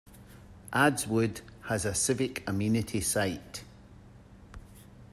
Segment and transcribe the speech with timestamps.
[0.73, 3.63] Adswood has a civic amenity site.